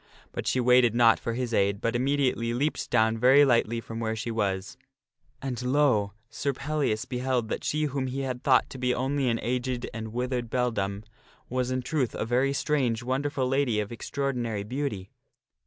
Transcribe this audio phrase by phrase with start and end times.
[0.31, 4.15] But she waited not for his aid, but immediately leaped down very lightly from where
[4.15, 4.75] she was.
[5.43, 6.13] And, lo!
[6.27, 10.11] Sir Pellias beheld that she whom he had thought to be only an aged and
[10.11, 11.03] withered beldame
[11.49, 15.11] was, in truth, a very strange, wonderful lady of extraordinary beauty.